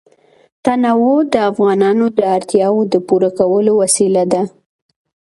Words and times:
تنوع 0.65 1.17
د 1.33 1.35
افغانانو 1.51 2.05
د 2.17 2.19
اړتیاوو 2.35 2.81
د 2.93 2.95
پوره 3.07 3.29
کولو 3.39 3.71
وسیله 3.81 4.23
ده. 4.33 4.41